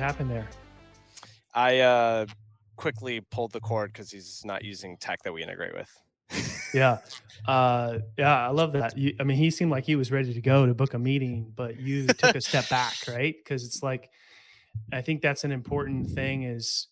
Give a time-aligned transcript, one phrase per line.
[0.00, 0.48] happened there?
[1.54, 2.26] I uh,
[2.76, 5.90] quickly pulled the cord because he's not using tech that we integrate with.
[6.72, 6.98] yeah,
[7.46, 8.96] uh, yeah, I love that.
[8.96, 11.52] You, I mean, he seemed like he was ready to go to book a meeting,
[11.54, 13.34] but you took a step back, right?
[13.36, 14.08] Because it's like,
[14.92, 16.88] I think that's an important thing is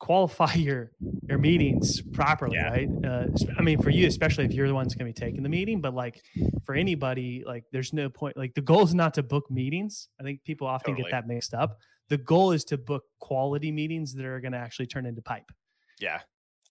[0.00, 0.90] qualify your
[1.28, 2.70] your meetings properly, yeah.
[2.70, 2.88] right?
[3.06, 5.48] Uh, I mean, for you, especially if you're the ones going to be taking the
[5.48, 6.20] meeting, but like
[6.64, 8.36] for anybody, like there's no point.
[8.36, 10.08] Like the goal is not to book meetings.
[10.18, 11.04] I think people often totally.
[11.04, 11.78] get that mixed up.
[12.08, 15.52] The goal is to book quality meetings that are going to actually turn into pipe.
[16.00, 16.18] Yeah,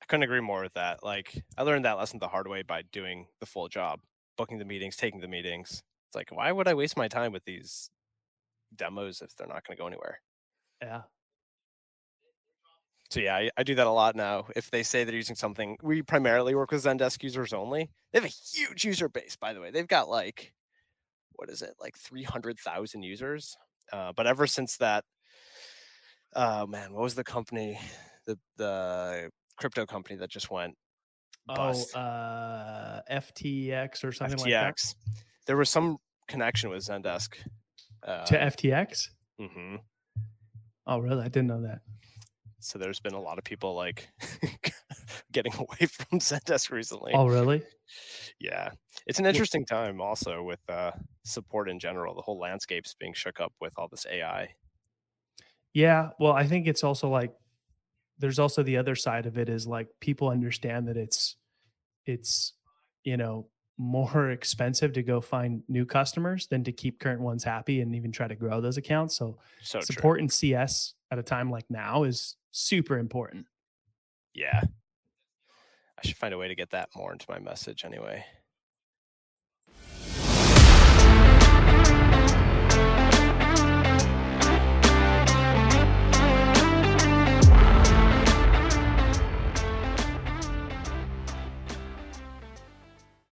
[0.01, 1.01] I couldn't agree more with that.
[1.03, 4.01] Like I learned that lesson the hard way by doing the full job,
[4.37, 5.81] booking the meetings, taking the meetings.
[6.09, 7.91] It's like, why would I waste my time with these
[8.75, 10.19] demos if they're not going to go anywhere?
[10.81, 11.01] Yeah,
[13.09, 14.45] so yeah, I, I, do that a lot now.
[14.55, 17.89] If they say they're using something, we primarily work with Zendesk users only.
[18.11, 19.71] They have a huge user base, by the way.
[19.71, 20.53] They've got like,
[21.33, 23.57] what is it, like three hundred thousand users.
[23.91, 25.05] Uh, but ever since that,
[26.35, 27.79] oh man, what was the company,
[28.27, 30.75] the the crypto company that just went
[31.47, 31.91] bust?
[31.95, 34.43] Oh, uh, FTX or something FTX.
[34.43, 34.93] like that.
[35.47, 37.37] There was some connection with Zendesk
[38.03, 39.07] uh, to FTX.
[39.41, 39.77] Mm-hmm.
[40.85, 41.21] Oh, really?
[41.23, 41.79] I didn't know that
[42.59, 44.09] so there's been a lot of people like
[45.31, 47.13] getting away from Zendesk recently.
[47.13, 47.63] Oh, really?
[48.39, 48.71] Yeah,
[49.07, 50.91] it's an interesting time also with uh,
[51.23, 52.15] support in general.
[52.15, 54.49] The whole landscape's being shook up with all this AI.
[55.73, 57.33] Yeah, well, I think it's also like
[58.17, 61.37] there's also the other side of it is like people understand that it's
[62.05, 62.53] it's
[63.03, 63.47] you know
[63.79, 68.11] more expensive to go find new customers than to keep current ones happy and even
[68.11, 69.15] try to grow those accounts.
[69.15, 73.47] So, so support in CS at a time like now is super important.
[74.35, 74.61] Yeah.
[75.97, 78.25] I should find a way to get that more into my message anyway.